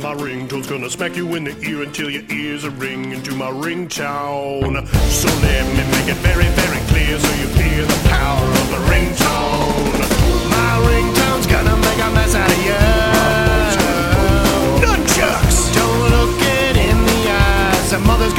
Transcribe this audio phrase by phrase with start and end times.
[0.00, 3.50] My ringtone's gonna smack you in the ear until your ears are ringing to my
[3.50, 4.86] ringtone.
[5.10, 8.80] So let me make it very, very clear so you hear the power of the
[8.92, 10.00] ringtone.
[10.50, 12.76] My ringtone's gonna make a mess out of you.
[14.84, 15.74] Nunchucks!
[15.74, 17.92] Don't look it in the eyes.
[17.94, 18.34] A mother's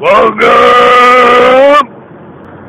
[0.00, 0.38] Welcome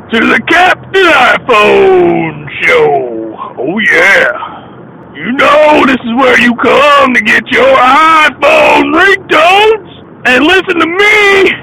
[0.09, 3.53] to the Captain iPhone Show.
[3.55, 5.13] Oh, yeah.
[5.13, 10.87] You know this is where you come to get your iPhone ringtones and listen to
[10.87, 11.53] me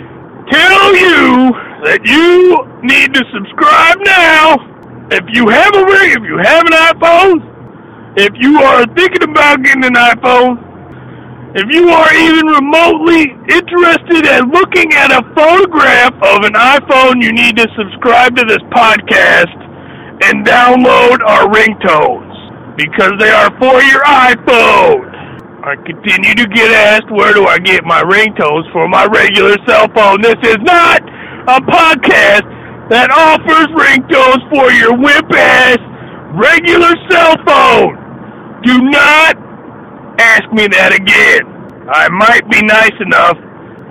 [0.54, 1.50] tell you
[1.82, 4.62] that you need to subscribe now.
[5.10, 7.42] If you have a ring, if you have an iPhone,
[8.16, 10.62] if you are thinking about getting an iPhone,
[11.56, 17.32] if you are even remotely interested in looking at a photograph of an iPhone, you
[17.32, 19.56] need to subscribe to this podcast
[20.28, 25.08] and download our ringtones because they are for your iPhone.
[25.64, 29.88] I continue to get asked where do I get my ringtones for my regular cell
[29.96, 30.20] phone.
[30.20, 31.00] This is not
[31.48, 32.44] a podcast
[32.92, 35.80] that offers ringtones for your whip ass
[36.36, 37.96] regular cell phone.
[38.62, 39.36] Do not
[40.20, 41.55] ask me that again.
[41.88, 43.36] I might be nice enough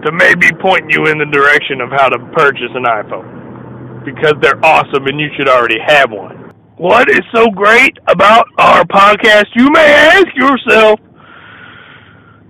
[0.03, 4.63] to maybe point you in the direction of how to purchase an iPhone because they're
[4.63, 6.51] awesome and you should already have one.
[6.77, 9.45] What is so great about our podcast?
[9.55, 10.99] You may ask yourself,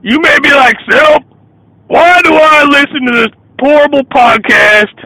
[0.02, 1.24] you may be like, Self,
[1.88, 3.28] why do I listen to this
[3.60, 4.98] horrible podcast?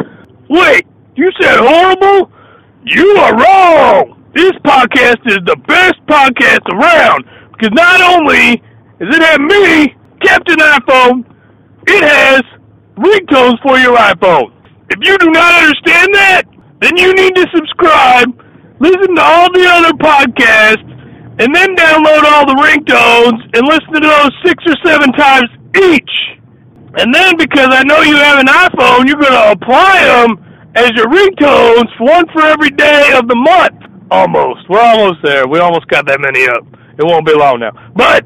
[0.49, 2.31] Wait, you said horrible?
[2.85, 4.23] You are wrong.
[4.33, 8.63] This podcast is the best podcast around because not only
[8.99, 11.25] does it have me, Captain iPhone,
[11.87, 12.41] it has
[12.97, 14.51] ringtones for your iPhone.
[14.89, 16.43] If you do not understand that,
[16.81, 18.29] then you need to subscribe,
[18.79, 20.87] listen to all the other podcasts,
[21.39, 26.11] and then download all the ringtones and listen to those six or seven times each.
[26.97, 30.43] And then because I know you have an iPhone, you're going to apply them
[30.75, 33.77] as your ringtones, one for every day of the month.
[34.11, 34.67] Almost.
[34.69, 35.47] We're almost there.
[35.47, 36.65] We almost got that many up.
[36.97, 37.71] It won't be long now.
[37.95, 38.25] But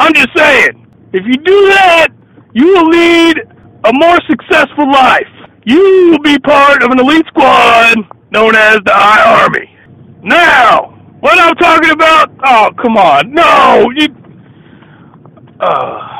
[0.00, 2.08] I'm just saying, if you do that,
[2.52, 3.38] you will lead
[3.84, 5.28] a more successful life.
[5.64, 7.98] You will be part of an elite squad
[8.32, 9.70] known as the iArmy.
[10.24, 12.32] Now, what I'm talking about?
[12.44, 13.32] Oh, come on.
[13.32, 14.08] No, you.
[15.60, 16.14] Uh,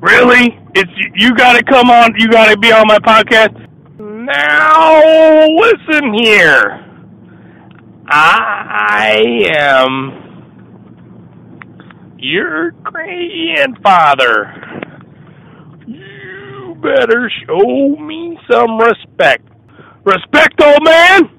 [0.00, 0.58] really?
[0.74, 2.14] It's you got to come on.
[2.18, 3.56] You got to be on my podcast.
[3.98, 5.00] Now,
[5.46, 6.84] listen here.
[8.08, 10.29] I am
[12.22, 14.52] your grandfather.
[15.86, 19.46] You better show me some respect.
[20.04, 21.30] Respect, old man?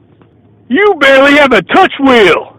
[0.70, 2.58] You barely have a touch wheel.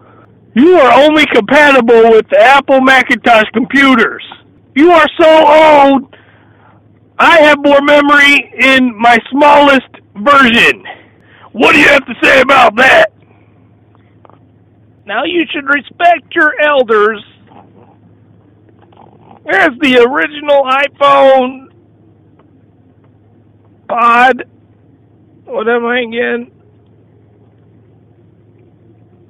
[0.55, 4.23] You are only compatible with the Apple Macintosh computers.
[4.75, 6.15] You are so old,
[7.17, 10.83] I have more memory in my smallest version.
[11.51, 13.13] What do you have to say about that?
[15.05, 17.23] Now you should respect your elders.
[19.45, 21.67] There's the original iPhone
[23.87, 24.43] pod.
[25.45, 26.51] What am I again?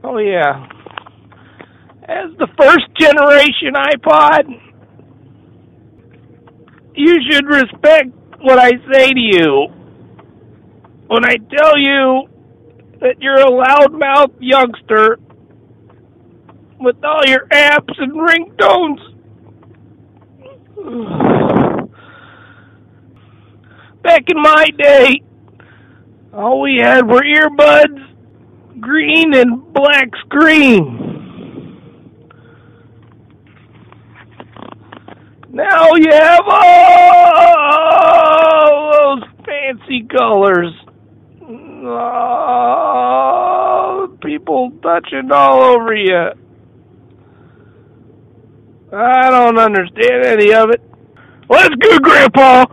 [0.03, 0.68] Oh yeah.
[2.03, 4.59] As the first generation iPod,
[6.96, 8.09] you should respect
[8.41, 9.68] what I say to you.
[11.07, 12.29] When I tell you
[13.00, 15.18] that you're a loudmouth youngster
[16.79, 19.12] with all your apps and ringtones.
[24.03, 25.21] Back in my day,
[26.33, 28.05] all we had were earbuds,
[28.81, 31.79] green and black screen.
[35.52, 37.31] Now you have all
[38.91, 40.73] those fancy colors.
[41.85, 42.58] Oh,
[44.22, 46.31] people touching all over you.
[48.95, 50.81] I don't understand any of it.
[51.49, 52.66] Well, that's good, Grandpa,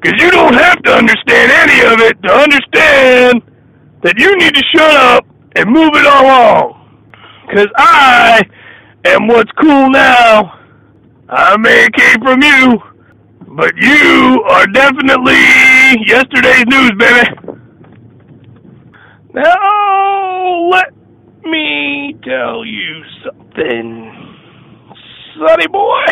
[0.00, 3.42] because you don't have to understand any of it to understand
[4.02, 5.26] that you need to shut up
[5.56, 6.76] and move it along.
[7.46, 8.40] Because I
[9.04, 10.58] am what's cool now.
[11.28, 12.80] I may have came from you,
[13.48, 15.36] but you are definitely
[16.06, 17.28] yesterday's news, baby.
[19.34, 20.94] Now, let
[21.44, 23.99] me tell you something,
[25.50, 26.04] Sonny boy.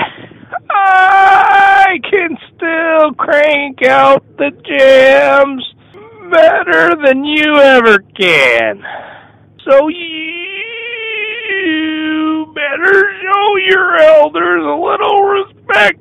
[0.69, 5.65] I can still crank out the jams
[6.29, 8.83] better than you ever can.
[9.65, 10.13] So you
[12.53, 16.01] better show your elders a little respect.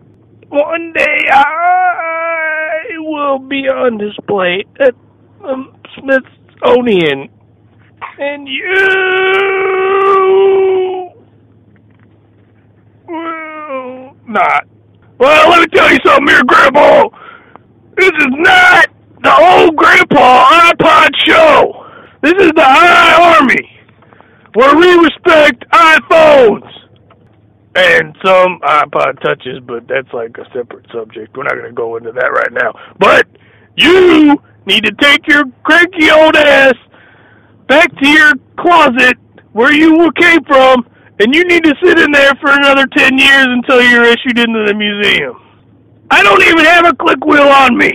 [0.49, 4.95] One day I will be on display at
[5.41, 7.29] the Smithsonian,
[8.17, 8.73] and you
[13.07, 14.67] will not.
[15.17, 17.09] Well, let me tell you something here, Grandpa.
[17.97, 18.89] This is not
[19.23, 21.85] the old Grandpa iPod show.
[22.21, 23.69] This is the iArmy,
[24.53, 26.71] where we respect iPhones
[27.75, 31.37] and some iPod touches, but that's like a separate subject.
[31.37, 32.73] We're not going to go into that right now.
[32.97, 33.27] But
[33.75, 36.73] you need to take your cranky old ass
[37.67, 39.17] back to your closet
[39.53, 40.87] where you came from,
[41.19, 44.65] and you need to sit in there for another 10 years until you're issued into
[44.67, 45.41] the museum.
[46.11, 47.91] I don't even have a click wheel on me.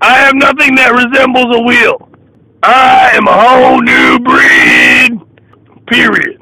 [0.00, 2.08] I have nothing that resembles a wheel.
[2.62, 5.20] I am a whole new breed.
[5.86, 6.40] Period.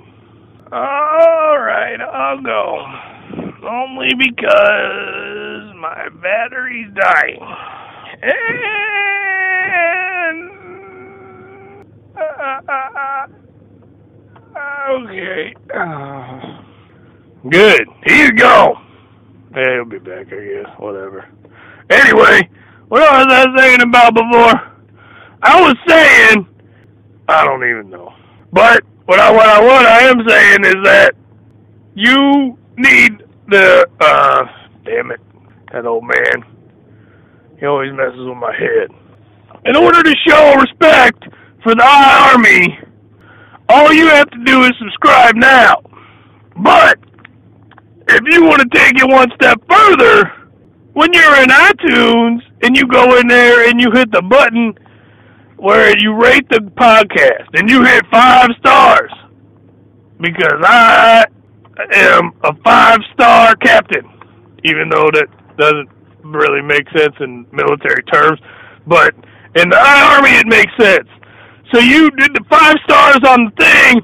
[0.72, 2.84] All right, I'll go.
[3.68, 7.40] Only because my battery's dying.
[8.22, 8.36] And.
[12.16, 12.95] Uh, uh,
[14.86, 15.54] uh, okay.
[17.50, 17.86] Good.
[18.04, 18.84] He's gone.
[19.54, 20.78] Yeah, he'll be back, I guess.
[20.78, 21.28] Whatever.
[21.90, 22.48] Anyway,
[22.88, 24.72] what was I saying about before?
[25.42, 26.46] I was saying,
[27.28, 28.12] I don't even know.
[28.52, 31.14] But what I what I what I am saying is that
[31.94, 34.44] you need the uh
[34.84, 35.20] damn it,
[35.72, 36.44] that old man.
[37.58, 38.90] He always messes with my head.
[39.64, 41.24] In order to show respect
[41.62, 42.78] for the Army,
[43.68, 45.82] all you have to do is subscribe now.
[46.56, 46.98] But
[48.08, 50.32] if you want to take it one step further,
[50.92, 54.74] when you're in iTunes and you go in there and you hit the button
[55.56, 59.10] where you rate the podcast and you hit five stars
[60.20, 61.26] because I
[61.94, 64.08] am a five star captain,
[64.64, 65.26] even though that
[65.58, 65.88] doesn't
[66.22, 68.40] really make sense in military terms,
[68.86, 69.14] but
[69.54, 71.08] in the army it makes sense.
[71.72, 74.00] So you did the five stars on the thing,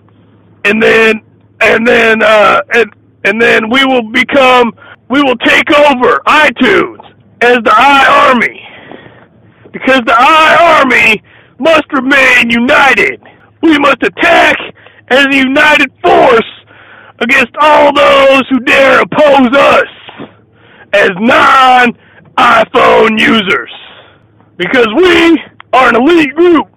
[0.64, 1.22] and then
[1.60, 2.92] and then uh, and
[3.24, 4.72] and then we will become
[5.08, 8.58] we will take over iTunes as the iArmy
[9.72, 11.22] because the iArmy
[11.58, 13.22] must remain united.
[13.62, 14.56] We must attack
[15.08, 16.50] as a united force
[17.20, 19.86] against all those who dare oppose us
[20.94, 21.96] as non
[22.36, 23.70] iPhone users.
[24.56, 25.38] Because we
[25.72, 26.71] are an elite group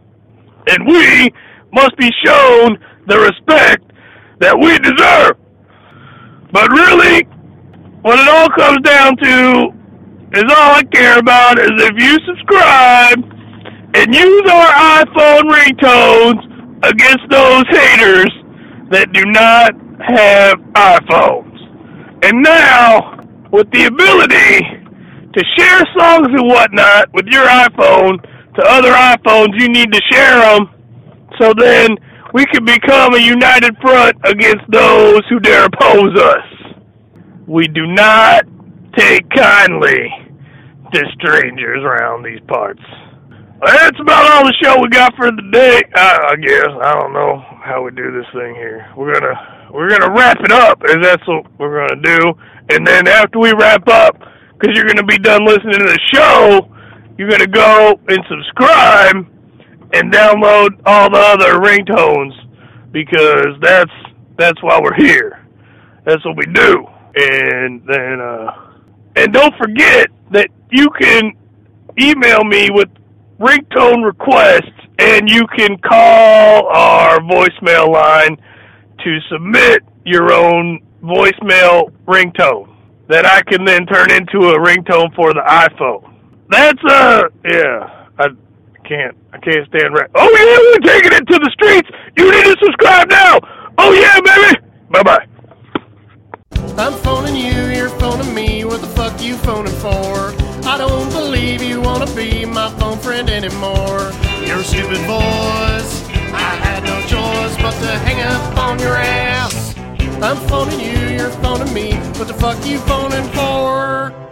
[0.69, 1.31] and we
[1.73, 2.77] must be shown
[3.07, 3.83] the respect
[4.39, 5.37] that we deserve.
[6.51, 7.23] But really,
[8.01, 9.73] what it all comes down to
[10.33, 13.19] is all I care about is if you subscribe
[13.95, 16.41] and use our iPhone ringtones
[16.83, 18.31] against those haters
[18.91, 19.71] that do not
[20.01, 21.55] have iPhones.
[22.23, 23.19] And now,
[23.51, 24.59] with the ability
[25.33, 28.19] to share songs and whatnot with your iPhone
[28.55, 30.69] to other iPhones, you need to share them
[31.39, 31.97] so then
[32.33, 36.75] we can become a united front against those who dare oppose us.
[37.47, 38.45] We do not
[38.97, 40.09] take kindly
[40.93, 42.81] to strangers around these parts.
[43.65, 45.81] That's about all the show we got for the day.
[45.95, 48.91] I, I guess I don't know how we do this thing here.
[48.95, 52.33] We're gonna we're gonna wrap it up, as that's what we're gonna do.
[52.69, 54.19] And then after we wrap up,
[54.53, 56.74] because you're gonna be done listening to the show,
[57.17, 59.15] you're gonna go and subscribe
[59.93, 62.33] and download all the other ringtones
[62.91, 63.91] because that's
[64.37, 65.45] that's why we're here.
[66.03, 66.85] That's what we do.
[67.15, 68.71] And then uh
[69.15, 71.31] and don't forget that you can
[71.99, 72.89] email me with
[73.39, 78.37] ringtone requests, and you can call our voicemail line
[79.03, 82.75] to submit your own voicemail ringtone
[83.07, 86.14] that I can then turn into a ringtone for the iPhone.
[86.49, 88.27] That's uh yeah, I
[88.87, 90.09] can't I can't stand right.
[90.13, 91.89] Oh yeah, we're taking it to the streets.
[92.17, 93.39] You need to subscribe now.
[93.77, 94.59] Oh yeah, baby.
[94.91, 95.27] Bye bye.
[96.77, 98.63] I'm phoning you, you're phoning me.
[98.63, 100.35] What the fuck you phoning for?
[100.67, 104.11] I don't believe you wanna be my phone friend anymore.
[104.45, 109.75] Your stupid voice, I had no choice but to hang up on your ass.
[110.21, 111.93] I'm phoning you, you're phoning me.
[112.17, 114.24] What the fuck you phoning for?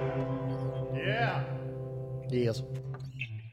[2.34, 2.64] Yes.